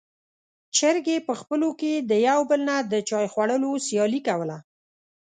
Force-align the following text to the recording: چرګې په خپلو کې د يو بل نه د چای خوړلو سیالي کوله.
چرګې 0.75 1.17
په 1.27 1.33
خپلو 1.39 1.69
کې 1.79 1.93
د 2.09 2.11
يو 2.27 2.39
بل 2.49 2.61
نه 2.69 2.75
د 2.91 2.93
چای 3.09 3.25
خوړلو 3.33 3.71
سیالي 3.85 4.19
کوله. 4.27 4.57